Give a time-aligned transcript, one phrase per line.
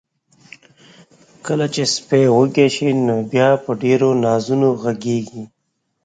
[1.45, 5.43] کله چې سپی وږي شي، نو بیا په ډیرو نازونو غږیږي.